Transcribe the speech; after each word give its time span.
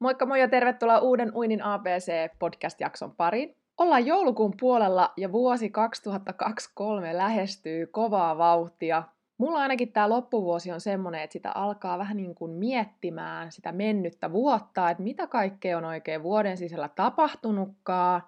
Moikka 0.00 0.26
moi 0.26 0.40
ja 0.40 0.48
tervetuloa 0.48 0.98
uuden 0.98 1.32
Uinin 1.36 1.62
ABC-podcast-jakson 1.62 3.16
pariin. 3.16 3.56
Ollaan 3.78 4.06
joulukuun 4.06 4.54
puolella 4.60 5.12
ja 5.16 5.32
vuosi 5.32 5.70
2023 5.70 7.16
lähestyy 7.16 7.86
kovaa 7.86 8.38
vauhtia. 8.38 9.02
Mulla 9.38 9.58
ainakin 9.58 9.92
tämä 9.92 10.08
loppuvuosi 10.08 10.72
on 10.72 10.80
semmoinen, 10.80 11.22
että 11.22 11.32
sitä 11.32 11.52
alkaa 11.52 11.98
vähän 11.98 12.16
niin 12.16 12.34
kuin 12.34 12.52
miettimään 12.52 13.52
sitä 13.52 13.72
mennyttä 13.72 14.32
vuotta, 14.32 14.90
että 14.90 15.02
mitä 15.02 15.26
kaikkea 15.26 15.78
on 15.78 15.84
oikein 15.84 16.22
vuoden 16.22 16.56
sisällä 16.56 16.88
tapahtunutkaan. 16.88 18.22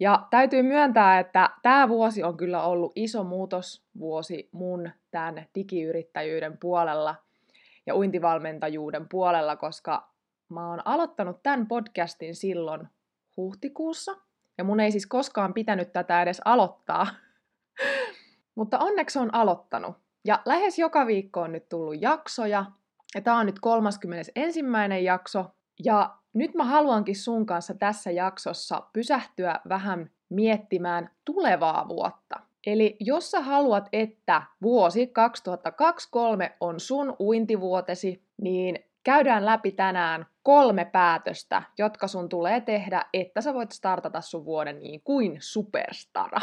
Ja 0.00 0.26
täytyy 0.30 0.62
myöntää, 0.62 1.18
että 1.18 1.50
tämä 1.62 1.88
vuosi 1.88 2.22
on 2.22 2.36
kyllä 2.36 2.62
ollut 2.62 2.92
iso 2.94 3.24
muutosvuosi 3.24 4.48
mun 4.52 4.90
tämän 5.10 5.46
digiyrittäjyyden 5.54 6.58
puolella 6.58 7.14
ja 7.86 7.96
uintivalmentajuuden 7.96 9.08
puolella, 9.08 9.56
koska 9.56 10.17
mä 10.48 10.70
oon 10.70 10.82
aloittanut 10.84 11.42
tämän 11.42 11.66
podcastin 11.66 12.34
silloin 12.34 12.88
huhtikuussa, 13.36 14.16
ja 14.58 14.64
mun 14.64 14.80
ei 14.80 14.90
siis 14.90 15.06
koskaan 15.06 15.54
pitänyt 15.54 15.92
tätä 15.92 16.22
edes 16.22 16.40
aloittaa. 16.44 17.06
Mutta 18.54 18.78
onneksi 18.78 19.18
on 19.18 19.34
aloittanut. 19.34 19.96
Ja 20.24 20.42
lähes 20.44 20.78
joka 20.78 21.06
viikko 21.06 21.40
on 21.40 21.52
nyt 21.52 21.68
tullut 21.68 22.02
jaksoja, 22.02 22.64
ja 23.14 23.20
tää 23.20 23.34
on 23.34 23.46
nyt 23.46 23.58
31. 23.60 24.62
jakso, 25.02 25.44
ja 25.84 26.16
nyt 26.32 26.54
mä 26.54 26.64
haluankin 26.64 27.16
sun 27.16 27.46
kanssa 27.46 27.74
tässä 27.74 28.10
jaksossa 28.10 28.82
pysähtyä 28.92 29.60
vähän 29.68 30.10
miettimään 30.28 31.10
tulevaa 31.24 31.88
vuotta. 31.88 32.40
Eli 32.66 32.96
jos 33.00 33.30
sä 33.30 33.40
haluat, 33.40 33.88
että 33.92 34.42
vuosi 34.62 35.06
2023 35.06 36.56
on 36.60 36.80
sun 36.80 37.16
uintivuotesi, 37.20 38.22
niin 38.42 38.78
käydään 39.04 39.46
läpi 39.46 39.72
tänään 39.72 40.26
kolme 40.48 40.84
päätöstä, 40.84 41.62
jotka 41.78 42.08
sun 42.08 42.28
tulee 42.28 42.60
tehdä, 42.60 43.04
että 43.12 43.40
sä 43.40 43.54
voit 43.54 43.72
startata 43.72 44.20
sun 44.20 44.44
vuoden 44.44 44.80
niin 44.80 45.00
kuin 45.04 45.36
superstara. 45.40 46.40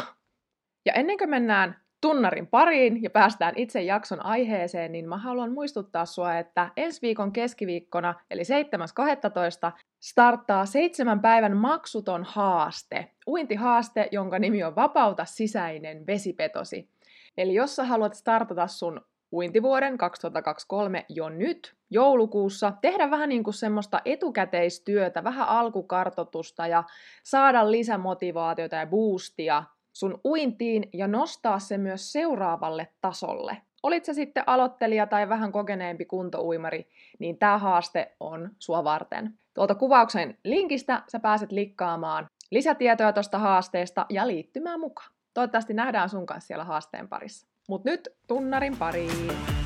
Ja 0.84 0.92
ennen 0.92 1.18
kuin 1.18 1.30
mennään 1.30 1.80
tunnarin 2.00 2.46
pariin 2.46 3.02
ja 3.02 3.10
päästään 3.10 3.52
itse 3.56 3.82
jakson 3.82 4.24
aiheeseen, 4.26 4.92
niin 4.92 5.08
mä 5.08 5.16
haluan 5.16 5.52
muistuttaa 5.52 6.06
sua, 6.06 6.38
että 6.38 6.70
ensi 6.76 7.02
viikon 7.02 7.32
keskiviikkona, 7.32 8.14
eli 8.30 8.42
7.12. 8.42 9.72
starttaa 10.00 10.66
seitsemän 10.66 11.20
päivän 11.20 11.56
maksuton 11.56 12.24
haaste. 12.24 13.10
Uintihaaste, 13.26 14.08
jonka 14.12 14.38
nimi 14.38 14.64
on 14.64 14.76
Vapauta 14.76 15.24
sisäinen 15.24 16.06
vesipetosi. 16.06 16.90
Eli 17.38 17.54
jos 17.54 17.76
sä 17.76 17.84
haluat 17.84 18.14
startata 18.14 18.66
sun 18.66 19.00
uintivuoden 19.32 19.98
2023 19.98 21.04
jo 21.08 21.28
nyt 21.28 21.76
joulukuussa, 21.90 22.72
tehdä 22.80 23.10
vähän 23.10 23.28
niin 23.28 23.44
kuin 23.44 23.54
semmoista 23.54 24.00
etukäteistyötä, 24.04 25.24
vähän 25.24 25.48
alkukartotusta 25.48 26.66
ja 26.66 26.84
saada 27.22 27.70
lisämotivaatiota 27.70 28.76
ja 28.76 28.86
boostia 28.86 29.64
sun 29.92 30.20
uintiin 30.24 30.88
ja 30.92 31.08
nostaa 31.08 31.58
se 31.58 31.78
myös 31.78 32.12
seuraavalle 32.12 32.88
tasolle. 33.00 33.56
Olit 33.82 34.04
se 34.04 34.14
sitten 34.14 34.44
aloittelija 34.46 35.06
tai 35.06 35.28
vähän 35.28 35.52
kokeneempi 35.52 36.04
kuntouimari, 36.04 36.88
niin 37.18 37.38
tämä 37.38 37.58
haaste 37.58 38.16
on 38.20 38.50
sua 38.58 38.84
varten. 38.84 39.38
Tuolta 39.54 39.74
kuvauksen 39.74 40.38
linkistä 40.44 41.02
sä 41.08 41.20
pääset 41.20 41.52
likkaamaan 41.52 42.28
lisätietoja 42.50 43.12
tuosta 43.12 43.38
haasteesta 43.38 44.06
ja 44.10 44.26
liittymään 44.26 44.80
mukaan. 44.80 45.12
Toivottavasti 45.34 45.74
nähdään 45.74 46.08
sun 46.08 46.26
kanssa 46.26 46.46
siellä 46.46 46.64
haasteen 46.64 47.08
parissa. 47.08 47.55
Mut 47.68 47.84
nyt 47.84 48.08
tunnarin 48.26 48.76
pariin. 48.76 49.65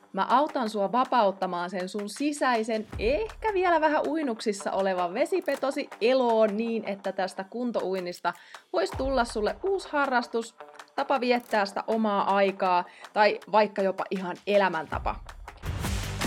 Mä 0.13 0.25
autan 0.29 0.69
sua 0.69 0.91
vapauttamaan 0.91 1.69
sen 1.69 1.89
sun 1.89 2.09
sisäisen, 2.09 2.87
ehkä 2.99 3.53
vielä 3.53 3.81
vähän 3.81 4.07
uinuksissa 4.07 4.71
olevan 4.71 5.13
vesipetosi 5.13 5.89
eloon 6.01 6.57
niin, 6.57 6.83
että 6.87 7.11
tästä 7.11 7.43
kuntouinnista 7.43 8.33
voisi 8.73 8.97
tulla 8.97 9.25
sulle 9.25 9.55
uusi 9.63 9.89
harrastus, 9.91 10.55
tapa 10.95 11.19
viettää 11.19 11.65
sitä 11.65 11.83
omaa 11.87 12.35
aikaa 12.35 12.85
tai 13.13 13.39
vaikka 13.51 13.81
jopa 13.81 14.03
ihan 14.09 14.37
elämäntapa. 14.47 15.15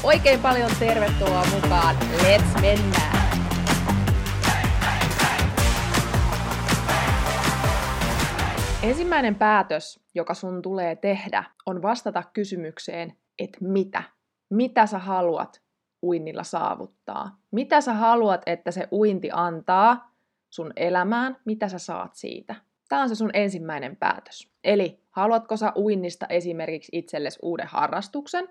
Oikein 0.03 0.41
paljon 0.41 0.71
tervetuloa 0.79 1.45
mukaan. 1.55 1.97
Let's 1.97 2.61
mennään! 2.61 3.25
Ensimmäinen 8.83 9.35
päätös, 9.35 10.01
joka 10.15 10.35
sun 10.35 10.63
tulee 10.63 10.97
tehdä, 10.97 11.45
on 11.67 11.83
vastata 11.83 12.23
kysymykseen, 12.33 13.17
että 13.39 13.59
mitä? 13.61 14.03
Mitä 14.51 14.87
sä 14.87 14.99
haluat 14.99 15.63
uinnilla 16.03 16.43
saavuttaa? 16.43 17.39
Mitä 17.51 17.81
sä 17.81 17.93
haluat, 17.93 18.43
että 18.47 18.71
se 18.71 18.89
uinti 18.93 19.29
antaa 19.33 20.15
sun 20.51 20.73
elämään? 20.77 21.37
Mitä 21.45 21.69
sä 21.69 21.79
saat 21.79 22.15
siitä? 22.15 22.55
Tämä 22.89 23.03
on 23.03 23.09
se 23.09 23.15
sun 23.15 23.31
ensimmäinen 23.33 23.97
päätös. 23.97 24.51
Eli 24.65 25.03
haluatko 25.11 25.57
sä 25.57 25.73
uinnista 25.77 26.27
esimerkiksi 26.29 26.99
itsellesi 26.99 27.39
uuden 27.43 27.67
harrastuksen? 27.67 28.49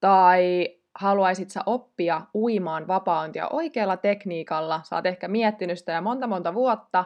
Tai 0.00 0.68
haluaisit 0.94 1.50
sä 1.50 1.60
oppia 1.66 2.22
uimaan 2.34 2.88
vapaaintia 2.88 3.48
oikealla 3.48 3.96
tekniikalla? 3.96 4.80
Sä 4.84 4.96
oot 4.96 5.06
ehkä 5.06 5.28
miettinyt 5.28 5.78
sitä 5.78 5.92
jo 5.92 6.02
monta 6.02 6.26
monta 6.26 6.54
vuotta, 6.54 7.04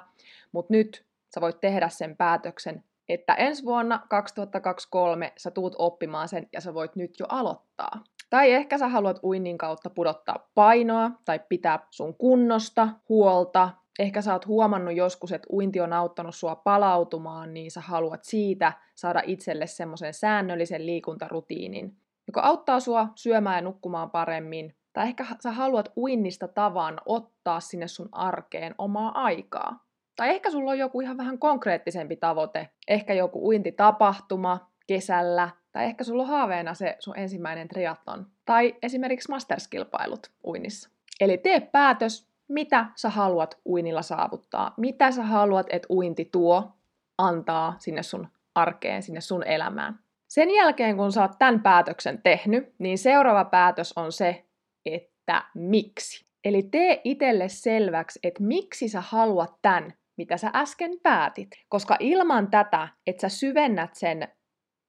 mutta 0.52 0.74
nyt 0.74 1.04
sä 1.34 1.40
voit 1.40 1.60
tehdä 1.60 1.88
sen 1.88 2.16
päätöksen, 2.16 2.84
että 3.08 3.34
ensi 3.34 3.64
vuonna 3.64 4.00
2023 4.08 5.32
sä 5.36 5.50
tuut 5.50 5.74
oppimaan 5.78 6.28
sen 6.28 6.48
ja 6.52 6.60
sä 6.60 6.74
voit 6.74 6.96
nyt 6.96 7.10
jo 7.20 7.26
aloittaa. 7.28 8.02
Tai 8.30 8.52
ehkä 8.52 8.78
sä 8.78 8.88
haluat 8.88 9.20
uinnin 9.22 9.58
kautta 9.58 9.90
pudottaa 9.90 10.50
painoa 10.54 11.10
tai 11.24 11.40
pitää 11.48 11.86
sun 11.90 12.14
kunnosta 12.14 12.88
huolta. 13.08 13.70
Ehkä 13.98 14.22
sä 14.22 14.32
oot 14.32 14.46
huomannut 14.46 14.94
joskus, 14.94 15.32
että 15.32 15.48
uinti 15.52 15.80
on 15.80 15.92
auttanut 15.92 16.34
sua 16.34 16.56
palautumaan, 16.56 17.54
niin 17.54 17.70
sä 17.70 17.80
haluat 17.80 18.24
siitä 18.24 18.72
saada 18.94 19.22
itselle 19.26 19.66
semmoisen 19.66 20.14
säännöllisen 20.14 20.86
liikuntarutiinin, 20.86 21.96
joka 22.26 22.40
auttaa 22.40 22.80
sua 22.80 23.08
syömään 23.14 23.56
ja 23.56 23.62
nukkumaan 23.62 24.10
paremmin. 24.10 24.76
Tai 24.92 25.06
ehkä 25.06 25.26
sä 25.42 25.50
haluat 25.50 25.92
uinnista 25.96 26.48
tavan 26.48 27.00
ottaa 27.06 27.60
sinne 27.60 27.88
sun 27.88 28.08
arkeen 28.12 28.74
omaa 28.78 29.22
aikaa. 29.24 29.84
Tai 30.16 30.30
ehkä 30.30 30.50
sulla 30.50 30.70
on 30.70 30.78
joku 30.78 31.00
ihan 31.00 31.16
vähän 31.16 31.38
konkreettisempi 31.38 32.16
tavoite, 32.16 32.68
ehkä 32.88 33.14
joku 33.14 33.48
uintitapahtuma 33.48 34.70
kesällä, 34.86 35.50
tai 35.72 35.84
ehkä 35.84 36.04
sulla 36.04 36.22
on 36.22 36.28
haaveena 36.28 36.74
se 36.74 36.96
sun 36.98 37.18
ensimmäinen 37.18 37.68
triatlon, 37.68 38.26
tai 38.44 38.74
esimerkiksi 38.82 39.30
masterskilpailut 39.30 40.30
uinnissa. 40.46 40.90
Eli 41.20 41.38
tee 41.38 41.60
päätös, 41.60 42.28
mitä 42.48 42.86
sä 42.96 43.08
haluat 43.08 43.60
uinilla 43.66 44.02
saavuttaa, 44.02 44.74
mitä 44.76 45.10
sä 45.10 45.22
haluat, 45.22 45.66
että 45.70 45.86
uinti 45.90 46.28
tuo, 46.32 46.72
antaa 47.18 47.74
sinne 47.78 48.02
sun 48.02 48.28
arkeen, 48.54 49.02
sinne 49.02 49.20
sun 49.20 49.46
elämään. 49.46 49.98
Sen 50.28 50.50
jälkeen, 50.50 50.96
kun 50.96 51.12
sä 51.12 51.22
oot 51.22 51.38
tämän 51.38 51.62
päätöksen 51.62 52.22
tehnyt, 52.22 52.74
niin 52.78 52.98
seuraava 52.98 53.44
päätös 53.44 53.92
on 53.96 54.12
se, 54.12 54.44
että 54.86 55.44
miksi. 55.54 56.26
Eli 56.44 56.62
tee 56.62 57.00
itselle 57.04 57.48
selväksi, 57.48 58.20
että 58.22 58.42
miksi 58.42 58.88
sä 58.88 59.00
haluat 59.00 59.54
tämän 59.62 59.92
mitä 60.16 60.36
sä 60.36 60.50
äsken 60.54 61.00
päätit. 61.02 61.48
Koska 61.68 61.96
ilman 62.00 62.50
tätä, 62.50 62.88
että 63.06 63.20
sä 63.20 63.28
syvennät 63.28 63.94
sen 63.94 64.28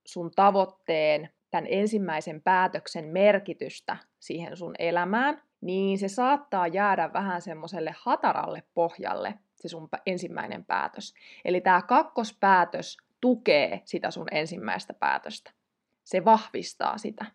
sun 0.06 0.32
tavoitteen, 0.36 1.30
tämän 1.52 1.68
ensimmäisen 1.70 2.42
päätöksen 2.42 3.06
merkitystä 3.06 3.98
siihen 4.20 4.58
sun 4.58 4.74
elämään, 4.80 5.42
niin 5.62 5.98
se 5.98 6.08
saattaa 6.08 6.68
jäädä 6.68 7.14
vähän 7.14 7.42
semmoiselle 7.42 7.96
hataralle 7.98 8.64
pohjalle, 8.74 9.34
se 9.56 9.68
sun 9.68 9.90
ensimmäinen 10.06 10.66
päätös. 10.66 11.14
Eli 11.46 11.62
tämä 11.62 11.82
kakkospäätös 11.82 12.98
tukee 13.22 13.82
sitä 13.86 14.12
sun 14.12 14.28
ensimmäistä 14.32 14.94
päätöstä. 14.94 15.52
Se 16.04 16.26
vahvistaa 16.26 16.98
sitä. 16.98 17.26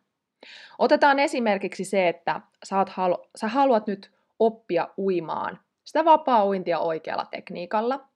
Otetaan 0.79 1.19
esimerkiksi 1.19 1.85
se, 1.85 2.09
että 2.09 2.41
sä, 2.65 2.85
halu- 2.91 3.29
sä 3.37 3.49
haluat 3.49 3.87
nyt 3.87 4.13
oppia 4.39 4.89
uimaan 4.99 5.59
sitä 5.89 6.05
vapaa-uintia 6.05 6.79
oikealla 6.79 7.27
tekniikalla. 7.31 8.09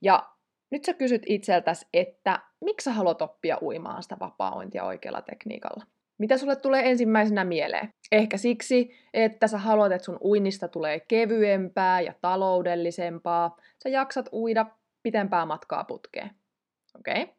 Ja 0.00 0.28
nyt 0.70 0.84
sä 0.84 0.94
kysyt 0.94 1.22
itseltäsi, 1.26 1.86
että 1.92 2.40
miksi 2.64 2.84
sä 2.84 2.92
haluat 2.92 3.22
oppia 3.22 3.58
uimaan 3.62 4.02
sitä 4.02 4.16
vapaa-uintia 4.20 4.84
oikealla 4.84 5.22
tekniikalla? 5.22 5.84
Mitä 6.18 6.38
sulle 6.38 6.56
tulee 6.56 6.90
ensimmäisenä 6.90 7.44
mieleen? 7.44 7.88
Ehkä 8.12 8.36
siksi, 8.36 8.90
että 9.14 9.46
sä 9.46 9.58
haluat, 9.58 9.92
että 9.92 10.04
sun 10.04 10.18
uinnista 10.24 10.68
tulee 10.68 11.00
kevyempää 11.00 12.00
ja 12.00 12.14
taloudellisempaa. 12.20 13.56
Sä 13.82 13.88
jaksat 13.88 14.28
uida 14.32 14.66
pitempää 15.02 15.46
matkaa 15.46 15.84
putkeen. 15.84 16.30
Okei? 16.98 17.22
Okay? 17.22 17.34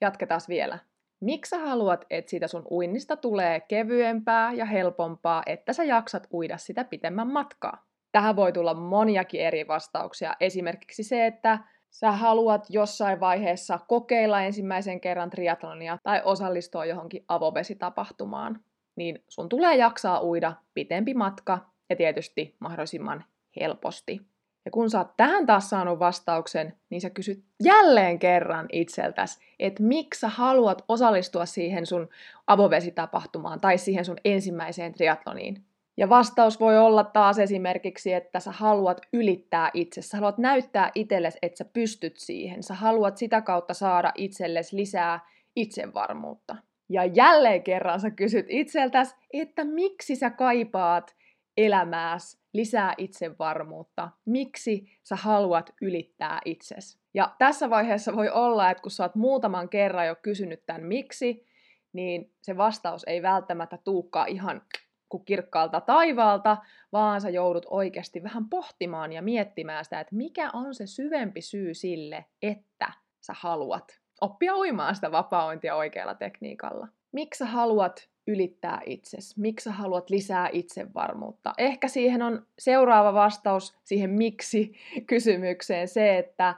Jatketaan 0.00 0.40
vielä. 0.48 0.78
Miksi 1.20 1.50
sä 1.50 1.58
haluat, 1.58 2.04
että 2.10 2.30
siitä 2.30 2.48
sun 2.48 2.66
uinnista 2.70 3.16
tulee 3.16 3.60
kevyempää 3.60 4.52
ja 4.52 4.64
helpompaa, 4.64 5.42
että 5.46 5.72
sä 5.72 5.84
jaksat 5.84 6.26
uida 6.32 6.58
sitä 6.58 6.84
pitemmän 6.84 7.32
matkaa? 7.32 7.89
Tähän 8.12 8.36
voi 8.36 8.52
tulla 8.52 8.74
moniakin 8.74 9.40
eri 9.40 9.68
vastauksia. 9.68 10.34
Esimerkiksi 10.40 11.02
se, 11.02 11.26
että 11.26 11.58
sä 11.90 12.12
haluat 12.12 12.66
jossain 12.68 13.20
vaiheessa 13.20 13.78
kokeilla 13.88 14.42
ensimmäisen 14.42 15.00
kerran 15.00 15.30
triatlonia 15.30 15.98
tai 16.02 16.22
osallistua 16.24 16.84
johonkin 16.84 17.24
avovesitapahtumaan, 17.28 18.60
niin 18.96 19.24
sun 19.28 19.48
tulee 19.48 19.76
jaksaa 19.76 20.22
uida 20.22 20.52
pitempi 20.74 21.14
matka 21.14 21.58
ja 21.90 21.96
tietysti 21.96 22.56
mahdollisimman 22.58 23.24
helposti. 23.60 24.20
Ja 24.64 24.70
kun 24.70 24.90
sä 24.90 24.98
oot 24.98 25.16
tähän 25.16 25.46
taas 25.46 25.70
saanut 25.70 25.98
vastauksen, 25.98 26.76
niin 26.90 27.00
sä 27.00 27.10
kysyt 27.10 27.44
jälleen 27.64 28.18
kerran 28.18 28.66
itseltäsi, 28.72 29.40
että 29.58 29.82
miksi 29.82 30.20
sä 30.20 30.28
haluat 30.28 30.84
osallistua 30.88 31.46
siihen 31.46 31.86
sun 31.86 32.08
avovesitapahtumaan 32.46 33.60
tai 33.60 33.78
siihen 33.78 34.04
sun 34.04 34.16
ensimmäiseen 34.24 34.92
triatloniin. 34.92 35.64
Ja 36.00 36.08
vastaus 36.08 36.60
voi 36.60 36.78
olla 36.78 37.04
taas 37.04 37.38
esimerkiksi, 37.38 38.12
että 38.12 38.40
sä 38.40 38.52
haluat 38.52 39.00
ylittää 39.12 39.70
itse, 39.74 40.02
sä 40.02 40.16
haluat 40.16 40.38
näyttää 40.38 40.90
itsellesi, 40.94 41.38
että 41.42 41.58
sä 41.58 41.64
pystyt 41.64 42.16
siihen, 42.16 42.62
sä 42.62 42.74
haluat 42.74 43.16
sitä 43.16 43.40
kautta 43.40 43.74
saada 43.74 44.12
itsellesi 44.14 44.76
lisää 44.76 45.20
itsevarmuutta. 45.56 46.56
Ja 46.88 47.04
jälleen 47.04 47.62
kerran 47.62 48.00
sä 48.00 48.10
kysyt 48.10 48.46
itseltäsi, 48.48 49.16
että 49.32 49.64
miksi 49.64 50.16
sä 50.16 50.30
kaipaat 50.30 51.16
elämääs 51.56 52.40
lisää 52.52 52.94
itsevarmuutta, 52.98 54.10
miksi 54.26 54.84
sä 55.02 55.16
haluat 55.16 55.70
ylittää 55.80 56.40
itsesi. 56.44 57.00
Ja 57.14 57.34
tässä 57.38 57.70
vaiheessa 57.70 58.16
voi 58.16 58.30
olla, 58.30 58.70
että 58.70 58.82
kun 58.82 58.90
sä 58.90 59.02
oot 59.02 59.14
muutaman 59.14 59.68
kerran 59.68 60.06
jo 60.06 60.16
kysynyt 60.22 60.66
tämän 60.66 60.82
miksi, 60.82 61.46
niin 61.92 62.32
se 62.42 62.56
vastaus 62.56 63.04
ei 63.04 63.22
välttämättä 63.22 63.78
tuukkaa 63.84 64.26
ihan 64.26 64.62
kuin 65.10 65.24
kirkkaalta 65.24 65.80
taivaalta, 65.80 66.56
vaan 66.92 67.20
sä 67.20 67.30
joudut 67.30 67.66
oikeasti 67.70 68.22
vähän 68.22 68.48
pohtimaan 68.48 69.12
ja 69.12 69.22
miettimään 69.22 69.84
sitä, 69.84 70.00
että 70.00 70.16
mikä 70.16 70.50
on 70.52 70.74
se 70.74 70.86
syvempi 70.86 71.40
syy 71.40 71.74
sille, 71.74 72.24
että 72.42 72.92
sä 73.20 73.32
haluat 73.40 74.00
oppia 74.20 74.56
uimaan 74.56 74.94
sitä 74.94 75.12
vapaointia 75.12 75.76
oikealla 75.76 76.14
tekniikalla. 76.14 76.88
Miksi 77.12 77.38
sä 77.38 77.46
haluat 77.46 78.08
ylittää 78.26 78.80
itses? 78.86 79.36
Miksi 79.36 79.64
sä 79.64 79.72
haluat 79.72 80.10
lisää 80.10 80.48
itsevarmuutta? 80.52 81.52
Ehkä 81.58 81.88
siihen 81.88 82.22
on 82.22 82.46
seuraava 82.58 83.14
vastaus 83.14 83.78
siihen 83.84 84.10
miksi-kysymykseen 84.10 85.88
se, 85.88 86.18
että 86.18 86.54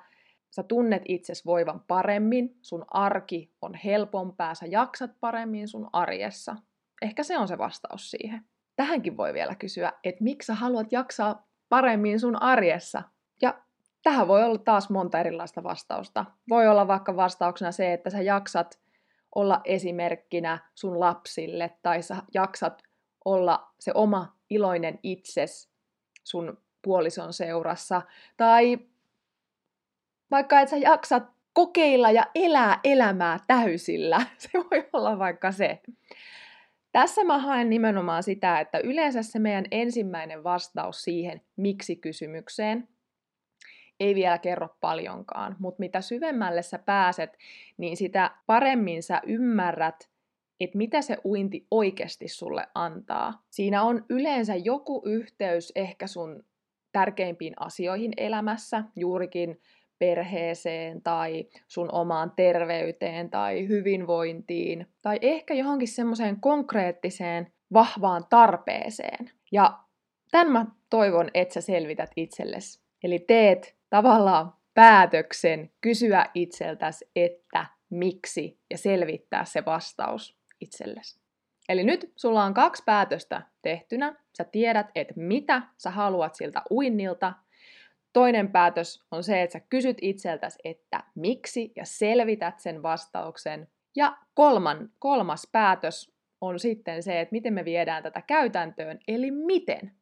sä 0.50 0.62
tunnet 0.62 1.02
itses 1.08 1.46
voivan 1.46 1.80
paremmin, 1.80 2.56
sun 2.62 2.84
arki 2.88 3.50
on 3.62 3.74
helpompaa, 3.74 4.54
sä 4.54 4.66
jaksat 4.66 5.10
paremmin 5.20 5.68
sun 5.68 5.88
arjessa. 5.92 6.56
Ehkä 7.02 7.22
se 7.22 7.38
on 7.38 7.48
se 7.48 7.58
vastaus 7.58 8.10
siihen. 8.10 8.44
Tähänkin 8.76 9.16
voi 9.16 9.34
vielä 9.34 9.54
kysyä, 9.54 9.92
että 10.04 10.24
miksi 10.24 10.46
sä 10.46 10.54
haluat 10.54 10.92
jaksaa 10.92 11.48
paremmin 11.68 12.20
sun 12.20 12.42
arjessa? 12.42 13.02
Ja 13.42 13.62
tähän 14.02 14.28
voi 14.28 14.44
olla 14.44 14.58
taas 14.58 14.90
monta 14.90 15.20
erilaista 15.20 15.62
vastausta. 15.62 16.24
Voi 16.48 16.68
olla 16.68 16.88
vaikka 16.88 17.16
vastauksena 17.16 17.72
se, 17.72 17.92
että 17.92 18.10
sä 18.10 18.22
jaksat 18.22 18.80
olla 19.34 19.60
esimerkkinä 19.64 20.70
sun 20.74 21.00
lapsille, 21.00 21.70
tai 21.82 22.02
sä 22.02 22.16
jaksat 22.34 22.82
olla 23.24 23.72
se 23.80 23.92
oma 23.94 24.36
iloinen 24.50 24.98
itses 25.02 25.70
sun 26.24 26.58
puolison 26.82 27.32
seurassa, 27.32 28.02
tai 28.36 28.78
vaikka 30.30 30.60
et 30.60 30.68
sä 30.68 30.76
jaksat 30.76 31.22
kokeilla 31.52 32.10
ja 32.10 32.26
elää 32.34 32.80
elämää 32.84 33.38
täysillä. 33.46 34.26
Se 34.38 34.50
voi 34.54 34.88
olla 34.92 35.18
vaikka 35.18 35.52
se. 35.52 35.80
Tässä 36.92 37.24
mä 37.24 37.38
haen 37.38 37.70
nimenomaan 37.70 38.22
sitä, 38.22 38.60
että 38.60 38.78
yleensä 38.78 39.22
se 39.22 39.38
meidän 39.38 39.64
ensimmäinen 39.70 40.44
vastaus 40.44 41.02
siihen 41.02 41.40
miksi-kysymykseen 41.56 42.88
ei 44.00 44.14
vielä 44.14 44.38
kerro 44.38 44.68
paljonkaan, 44.80 45.56
mutta 45.58 45.80
mitä 45.80 46.00
syvemmälle 46.00 46.62
sä 46.62 46.78
pääset, 46.78 47.38
niin 47.76 47.96
sitä 47.96 48.30
paremmin 48.46 49.02
sä 49.02 49.20
ymmärrät, 49.26 50.10
että 50.60 50.78
mitä 50.78 51.02
se 51.02 51.18
uinti 51.24 51.66
oikeasti 51.70 52.28
sulle 52.28 52.66
antaa. 52.74 53.42
Siinä 53.50 53.82
on 53.82 54.04
yleensä 54.08 54.56
joku 54.56 55.02
yhteys 55.04 55.72
ehkä 55.74 56.06
sun 56.06 56.44
tärkeimpiin 56.92 57.54
asioihin 57.56 58.12
elämässä, 58.16 58.84
juurikin 58.96 59.60
perheeseen 60.02 61.02
tai 61.02 61.44
sun 61.68 61.88
omaan 61.92 62.32
terveyteen 62.36 63.30
tai 63.30 63.68
hyvinvointiin 63.68 64.86
tai 65.02 65.18
ehkä 65.22 65.54
johonkin 65.54 65.88
semmoiseen 65.88 66.40
konkreettiseen 66.40 67.52
vahvaan 67.72 68.24
tarpeeseen. 68.30 69.30
Ja 69.52 69.78
tämän 70.30 70.52
mä 70.52 70.66
toivon, 70.90 71.30
että 71.34 71.54
sä 71.54 71.60
selvität 71.60 72.10
itsellesi. 72.16 72.80
Eli 73.04 73.18
teet 73.18 73.76
tavallaan 73.90 74.52
päätöksen 74.74 75.70
kysyä 75.80 76.26
itseltäsi, 76.34 77.10
että 77.16 77.66
miksi 77.90 78.58
ja 78.70 78.78
selvittää 78.78 79.44
se 79.44 79.64
vastaus 79.64 80.36
itsellesi. 80.60 81.20
Eli 81.68 81.84
nyt 81.84 82.12
sulla 82.16 82.44
on 82.44 82.54
kaksi 82.54 82.82
päätöstä 82.86 83.42
tehtynä. 83.62 84.14
Sä 84.36 84.44
tiedät, 84.44 84.86
että 84.94 85.14
mitä 85.16 85.62
sä 85.76 85.90
haluat 85.90 86.34
siltä 86.34 86.62
uinnilta 86.70 87.32
Toinen 88.12 88.52
päätös 88.52 89.06
on 89.10 89.24
se, 89.24 89.42
että 89.42 89.52
sä 89.52 89.60
kysyt 89.70 89.98
itseltäsi, 90.00 90.58
että 90.64 91.04
miksi 91.14 91.72
ja 91.76 91.84
selvität 91.84 92.60
sen 92.60 92.82
vastauksen. 92.82 93.68
Ja 93.96 94.18
kolman, 94.34 94.90
kolmas 94.98 95.48
päätös 95.52 96.12
on 96.40 96.58
sitten 96.58 97.02
se, 97.02 97.20
että 97.20 97.32
miten 97.32 97.54
me 97.54 97.64
viedään 97.64 98.02
tätä 98.02 98.22
käytäntöön, 98.22 98.98
eli 99.08 99.30
miten. 99.30 99.92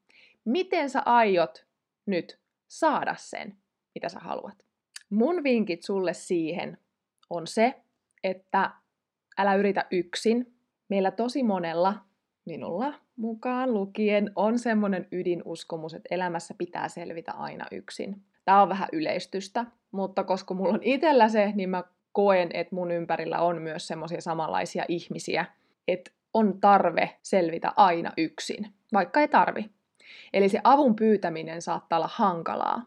Miten 0.44 0.90
sä 0.90 1.02
aiot 1.04 1.66
nyt 2.06 2.40
saada 2.68 3.14
sen, 3.18 3.56
mitä 3.94 4.08
sä 4.08 4.18
haluat. 4.18 4.54
Mun 5.10 5.42
vinkit 5.44 5.82
sulle 5.82 6.14
siihen 6.14 6.78
on 7.30 7.46
se, 7.46 7.74
että 8.24 8.70
älä 9.38 9.54
yritä 9.54 9.86
yksin. 9.90 10.54
Meillä 10.88 11.10
tosi 11.10 11.42
monella, 11.42 11.94
minulla 12.44 12.94
mukaan 13.20 13.74
lukien 13.74 14.30
on 14.36 14.58
semmoinen 14.58 15.06
ydinuskomus, 15.12 15.94
että 15.94 16.14
elämässä 16.14 16.54
pitää 16.58 16.88
selvitä 16.88 17.32
aina 17.32 17.66
yksin. 17.72 18.22
Tämä 18.44 18.62
on 18.62 18.68
vähän 18.68 18.88
yleistystä, 18.92 19.66
mutta 19.90 20.24
koska 20.24 20.54
mulla 20.54 20.74
on 20.74 20.82
itsellä 20.82 21.28
se, 21.28 21.52
niin 21.54 21.70
mä 21.70 21.84
koen, 22.12 22.50
että 22.54 22.74
mun 22.74 22.90
ympärillä 22.90 23.38
on 23.38 23.62
myös 23.62 23.86
semmoisia 23.86 24.20
samanlaisia 24.20 24.84
ihmisiä, 24.88 25.46
että 25.88 26.10
on 26.34 26.60
tarve 26.60 27.18
selvitä 27.22 27.72
aina 27.76 28.12
yksin, 28.18 28.66
vaikka 28.92 29.20
ei 29.20 29.28
tarvi. 29.28 29.70
Eli 30.32 30.48
se 30.48 30.60
avun 30.64 30.96
pyytäminen 30.96 31.62
saattaa 31.62 31.98
olla 31.98 32.10
hankalaa, 32.12 32.84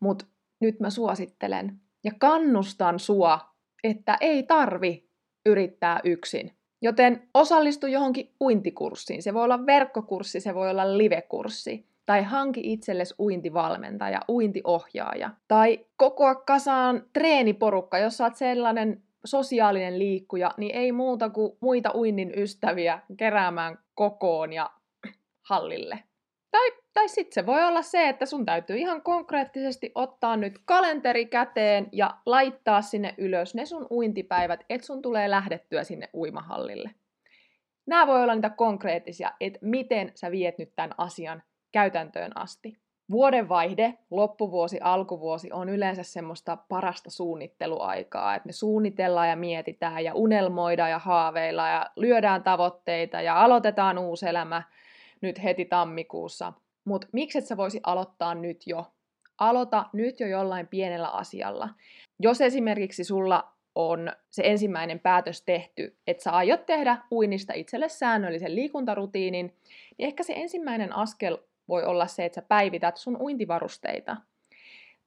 mutta 0.00 0.24
nyt 0.60 0.80
mä 0.80 0.90
suosittelen 0.90 1.80
ja 2.04 2.12
kannustan 2.18 2.98
sua, 2.98 3.40
että 3.84 4.18
ei 4.20 4.42
tarvi 4.42 5.08
yrittää 5.46 6.00
yksin. 6.04 6.59
Joten 6.82 7.28
osallistu 7.34 7.86
johonkin 7.86 8.30
uintikurssiin. 8.40 9.22
Se 9.22 9.34
voi 9.34 9.44
olla 9.44 9.66
verkkokurssi, 9.66 10.40
se 10.40 10.54
voi 10.54 10.70
olla 10.70 10.98
livekurssi. 10.98 11.86
Tai 12.06 12.22
hanki 12.22 12.72
itsellesi 12.72 13.14
uintivalmentaja, 13.18 14.20
uintiohjaaja. 14.28 15.30
Tai 15.48 15.86
kokoa 15.96 16.34
kasaan 16.34 17.02
treeniporukka, 17.12 17.98
jos 17.98 18.16
sä 18.16 18.24
oot 18.24 18.36
sellainen 18.36 19.02
sosiaalinen 19.24 19.98
liikkuja, 19.98 20.54
niin 20.56 20.76
ei 20.76 20.92
muuta 20.92 21.30
kuin 21.30 21.52
muita 21.60 21.90
uinnin 21.94 22.32
ystäviä 22.36 23.00
keräämään 23.16 23.78
kokoon 23.94 24.52
ja 24.52 24.70
hallille. 25.50 25.98
Tai, 26.50 26.72
tai 26.94 27.08
sitten 27.08 27.32
se 27.34 27.46
voi 27.46 27.64
olla 27.64 27.82
se, 27.82 28.08
että 28.08 28.26
sun 28.26 28.46
täytyy 28.46 28.76
ihan 28.76 29.02
konkreettisesti 29.02 29.92
ottaa 29.94 30.36
nyt 30.36 30.58
kalenteri 30.64 31.26
käteen 31.26 31.88
ja 31.92 32.14
laittaa 32.26 32.82
sinne 32.82 33.14
ylös 33.18 33.54
ne 33.54 33.66
sun 33.66 33.86
uintipäivät, 33.90 34.60
että 34.70 34.86
sun 34.86 35.02
tulee 35.02 35.30
lähdettyä 35.30 35.84
sinne 35.84 36.08
uimahallille. 36.14 36.90
Nämä 37.86 38.06
voi 38.06 38.22
olla 38.22 38.34
niitä 38.34 38.50
konkreettisia, 38.50 39.32
että 39.40 39.58
miten 39.62 40.12
sä 40.14 40.30
viet 40.30 40.58
nyt 40.58 40.72
tämän 40.76 40.94
asian 40.98 41.42
käytäntöön 41.72 42.32
asti. 42.34 42.76
Vuodenvaihde, 43.10 43.94
loppuvuosi, 44.10 44.78
alkuvuosi 44.82 45.52
on 45.52 45.68
yleensä 45.68 46.02
semmoista 46.02 46.58
parasta 46.68 47.10
suunnitteluaikaa, 47.10 48.34
että 48.34 48.46
me 48.46 48.52
suunnitellaan 48.52 49.28
ja 49.28 49.36
mietitään 49.36 50.04
ja 50.04 50.14
unelmoidaan 50.14 50.90
ja 50.90 50.98
haaveillaan 50.98 51.72
ja 51.72 51.86
lyödään 51.96 52.42
tavoitteita 52.42 53.20
ja 53.20 53.42
aloitetaan 53.42 53.98
uusi 53.98 54.28
elämä– 54.28 54.62
nyt 55.20 55.42
heti 55.42 55.64
tammikuussa. 55.64 56.52
Mutta 56.90 57.08
miksi 57.12 57.38
et 57.38 57.46
sä 57.46 57.56
voisi 57.56 57.80
aloittaa 57.82 58.34
nyt 58.34 58.66
jo? 58.66 58.86
Aloita 59.38 59.86
nyt 59.92 60.20
jo 60.20 60.26
jollain 60.26 60.66
pienellä 60.66 61.08
asialla. 61.08 61.68
Jos 62.20 62.40
esimerkiksi 62.40 63.04
sulla 63.04 63.52
on 63.74 64.12
se 64.30 64.42
ensimmäinen 64.44 65.00
päätös 65.00 65.42
tehty, 65.42 65.96
että 66.06 66.22
sä 66.22 66.30
aiot 66.30 66.66
tehdä 66.66 66.98
uinnista 67.10 67.52
itselle 67.52 67.88
säännöllisen 67.88 68.54
liikuntarutiinin, 68.54 69.46
niin 69.98 70.06
ehkä 70.06 70.22
se 70.22 70.32
ensimmäinen 70.36 70.96
askel 70.96 71.38
voi 71.68 71.84
olla 71.84 72.06
se, 72.06 72.24
että 72.24 72.34
sä 72.34 72.42
päivität 72.42 72.96
sun 72.96 73.16
uintivarusteita. 73.20 74.16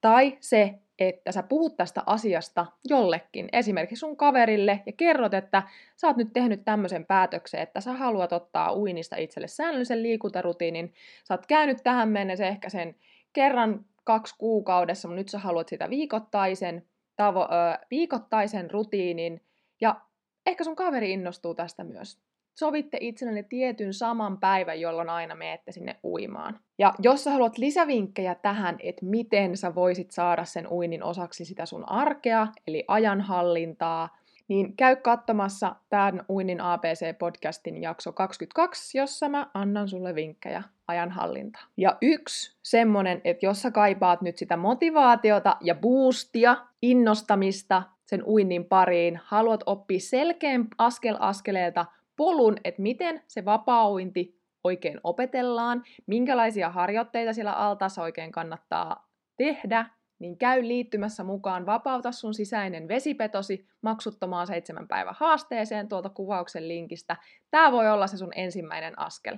Tai 0.03 0.38
se, 0.39 0.79
että 1.00 1.31
sä 1.31 1.43
puhut 1.43 1.77
tästä 1.77 2.03
asiasta 2.05 2.65
jollekin, 2.86 3.50
esimerkiksi 3.53 4.00
sun 4.00 4.17
kaverille, 4.17 4.83
ja 4.86 4.91
kerrot, 4.91 5.33
että 5.33 5.63
sä 5.95 6.07
oot 6.07 6.17
nyt 6.17 6.33
tehnyt 6.33 6.65
tämmöisen 6.65 7.05
päätöksen, 7.05 7.62
että 7.62 7.81
sä 7.81 7.93
haluat 7.93 8.33
ottaa 8.33 8.75
uinnista 8.75 9.15
itselle 9.15 9.48
säännöllisen 9.48 10.03
liikuntarutiinin. 10.03 10.93
Sä 11.24 11.33
oot 11.33 11.45
käynyt 11.45 11.77
tähän 11.83 12.10
mennessä 12.10 12.48
ehkä 12.48 12.69
sen 12.69 12.95
kerran 13.33 13.86
kaksi 14.03 14.36
kuukaudessa, 14.38 15.07
mutta 15.07 15.19
nyt 15.19 15.29
sä 15.29 15.39
haluat 15.39 15.67
sitä 15.67 15.89
viikoittaisen, 15.89 16.86
tavo- 17.22 17.53
ö, 17.53 17.86
viikoittaisen 17.91 18.72
rutiinin, 18.72 19.41
ja 19.81 20.01
ehkä 20.45 20.63
sun 20.63 20.75
kaveri 20.75 21.12
innostuu 21.12 21.55
tästä 21.55 21.83
myös 21.83 22.19
sovitte 22.55 22.98
itsellenne 23.01 23.43
tietyn 23.43 23.93
saman 23.93 24.39
päivän, 24.39 24.81
jolloin 24.81 25.10
aina 25.10 25.36
menette 25.36 25.72
sinne 25.72 25.95
uimaan. 26.03 26.60
Ja 26.77 26.93
jos 27.00 27.24
sä 27.24 27.31
haluat 27.31 27.57
lisävinkkejä 27.57 28.36
tähän, 28.36 28.75
että 28.79 29.05
miten 29.05 29.57
sä 29.57 29.75
voisit 29.75 30.12
saada 30.12 30.45
sen 30.45 30.67
uinnin 30.67 31.03
osaksi 31.03 31.45
sitä 31.45 31.65
sun 31.65 31.89
arkea, 31.89 32.48
eli 32.67 32.86
ajanhallintaa, 32.88 34.17
niin 34.48 34.75
käy 34.75 34.95
katsomassa 34.95 35.75
tämän 35.89 36.25
Uinnin 36.29 36.62
ABC-podcastin 36.62 37.81
jakso 37.81 38.12
22, 38.12 38.98
jossa 38.98 39.29
mä 39.29 39.48
annan 39.53 39.89
sulle 39.89 40.15
vinkkejä 40.15 40.63
ajanhallinta. 40.88 41.60
Ja 41.77 41.98
yksi 42.01 42.57
semmonen, 42.63 43.22
että 43.24 43.45
jos 43.45 43.62
sä 43.62 43.72
kaipaat 43.72 44.22
nyt 44.22 44.38
sitä 44.38 44.57
motivaatiota 44.57 45.57
ja 45.62 45.75
boostia, 45.75 46.57
innostamista 46.81 47.83
sen 48.05 48.24
uinnin 48.24 48.65
pariin, 48.65 49.19
haluat 49.24 49.63
oppia 49.65 50.00
selkeän 50.00 50.67
askel 50.77 51.17
askeleelta 51.19 51.86
polun, 52.15 52.58
että 52.63 52.82
miten 52.82 53.22
se 53.27 53.46
vapauinti 53.46 54.43
oikein 54.63 55.00
opetellaan, 55.03 55.84
minkälaisia 56.08 56.70
harjoitteita 56.70 57.34
siellä 57.34 57.53
altaassa 57.53 58.01
oikein 58.01 58.32
kannattaa 58.32 59.10
tehdä, 59.38 59.86
niin 60.20 60.38
käy 60.38 60.67
liittymässä 60.67 61.24
mukaan 61.24 61.65
Vapauta 61.65 62.12
sun 62.12 62.34
sisäinen 62.34 62.88
vesipetosi 62.88 63.67
maksuttomaan 63.82 64.48
seitsemän 64.48 64.88
päivän 64.88 65.15
haasteeseen 65.17 65.89
tuolta 65.89 66.10
kuvauksen 66.10 66.67
linkistä. 66.67 67.17
Tämä 67.51 67.72
voi 67.72 67.89
olla 67.89 68.08
se 68.08 68.17
sun 68.17 68.32
ensimmäinen 68.36 69.00
askel. 69.00 69.38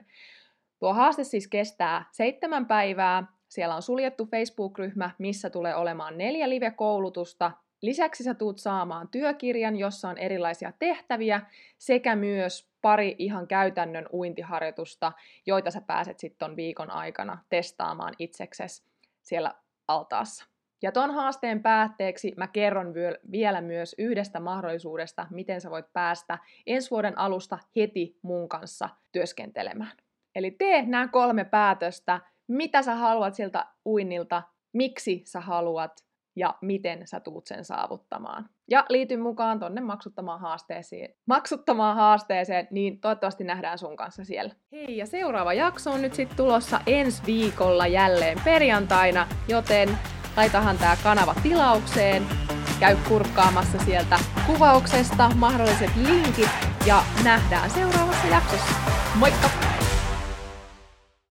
Tuo 0.80 0.94
haaste 0.94 1.24
siis 1.24 1.48
kestää 1.48 2.06
seitsemän 2.12 2.66
päivää. 2.66 3.24
Siellä 3.48 3.76
on 3.76 3.82
suljettu 3.82 4.26
Facebook-ryhmä, 4.26 5.10
missä 5.18 5.50
tulee 5.50 5.76
olemaan 5.76 6.18
neljä 6.18 6.50
live-koulutusta 6.50 7.52
Lisäksi 7.82 8.24
sä 8.24 8.34
tuut 8.34 8.60
saamaan 8.60 9.08
työkirjan, 9.08 9.76
jossa 9.76 10.10
on 10.10 10.18
erilaisia 10.18 10.72
tehtäviä 10.80 11.42
sekä 11.78 12.16
myös 12.16 12.70
pari 12.82 13.16
ihan 13.18 13.48
käytännön 13.48 14.06
uintiharjoitusta, 14.14 15.12
joita 15.46 15.72
sä 15.72 15.82
pääset 15.82 16.20
sitten 16.20 16.56
viikon 16.56 16.92
aikana 16.92 17.38
testaamaan 17.50 18.14
itseksesi 18.20 18.84
siellä 19.22 19.54
altaassa. 19.88 20.46
Ja 20.82 20.92
ton 20.92 21.12
haasteen 21.12 21.64
päätteeksi 21.64 22.34
mä 22.38 22.48
kerron 22.48 22.94
vielä 23.32 23.62
myös 23.62 23.96
yhdestä 23.98 24.40
mahdollisuudesta, 24.40 25.28
miten 25.32 25.62
sä 25.62 25.70
voit 25.70 25.94
päästä 25.94 26.38
ensi 26.68 26.92
vuoden 26.92 27.18
alusta 27.18 27.60
heti 27.76 28.20
mun 28.22 28.50
kanssa 28.50 28.90
työskentelemään. 29.12 29.98
Eli 30.36 30.52
tee 30.52 30.86
nämä 30.86 31.08
kolme 31.08 31.44
päätöstä, 31.44 32.22
mitä 32.48 32.82
sä 32.82 32.96
haluat 32.96 33.36
siltä 33.36 33.66
uinnilta, 33.86 34.44
miksi 34.74 35.22
sä 35.26 35.40
haluat 35.40 36.06
ja 36.36 36.56
miten 36.62 37.08
sä 37.08 37.20
tuut 37.20 37.48
sen 37.48 37.66
saavuttamaan. 37.66 38.50
Ja 38.70 38.86
liity 38.90 39.18
mukaan 39.18 39.60
tonne 39.60 39.82
maksuttamaan 39.82 40.40
haasteeseen, 40.40 41.16
maksuttamaan 41.26 41.96
haasteeseen, 41.96 42.68
niin 42.72 43.00
toivottavasti 43.00 43.44
nähdään 43.44 43.78
sun 43.78 43.96
kanssa 43.96 44.26
siellä. 44.26 44.54
Hei, 44.72 44.98
ja 44.98 45.06
seuraava 45.06 45.54
jakso 45.54 45.92
on 45.92 46.02
nyt 46.02 46.14
sitten 46.14 46.38
tulossa 46.38 46.82
ensi 46.88 47.24
viikolla 47.26 47.88
jälleen 47.88 48.38
perjantaina, 48.44 49.28
joten 49.48 49.90
laitahan 50.38 50.78
tää 50.78 50.98
kanava 51.04 51.36
tilaukseen, 51.44 52.24
käy 52.80 52.98
kurkkaamassa 53.08 53.78
sieltä 53.78 54.20
kuvauksesta 54.48 55.32
mahdolliset 55.36 55.92
linkit 55.96 56.50
ja 56.86 57.04
nähdään 57.24 57.70
seuraavassa 57.70 58.28
jaksossa. 58.28 58.76
Moikka! 59.20 59.65